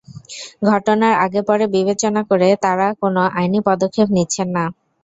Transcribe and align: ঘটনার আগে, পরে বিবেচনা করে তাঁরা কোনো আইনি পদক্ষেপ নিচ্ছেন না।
ঘটনার 0.69 1.13
আগে, 1.25 1.41
পরে 1.49 1.65
বিবেচনা 1.75 2.21
করে 2.29 2.47
তাঁরা 2.63 2.87
কোনো 3.01 3.21
আইনি 3.37 3.59
পদক্ষেপ 3.67 4.07
নিচ্ছেন 4.15 4.47
না। 4.51 4.63